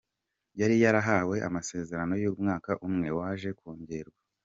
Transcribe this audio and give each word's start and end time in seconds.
Yari 0.59 0.75
yarahawe 0.83 1.35
amasezerano 1.47 2.13
y’umwaka 2.23 2.71
umwe, 2.87 3.07
waje 3.19 3.49
kongerwa. 3.59 4.17